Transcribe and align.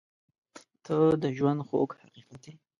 •ته 0.85 0.95
د 1.21 1.23
ژونده 1.37 1.63
خوږ 1.67 1.89
حقیقت 2.01 2.41
یې. 2.49 2.53